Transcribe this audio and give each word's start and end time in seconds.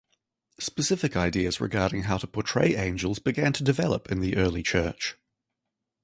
Specific 0.59 1.15
ideas 1.15 1.61
regarding 1.61 2.01
how 2.05 2.17
to 2.17 2.25
portray 2.25 2.75
angels 2.75 3.19
began 3.19 3.53
to 3.53 3.63
develop 3.63 4.11
in 4.11 4.19
the 4.19 4.35
early 4.35 4.63
Church. 4.63 5.15